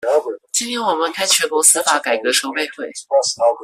[0.51, 2.91] 今天我們開全國司法改革籌備會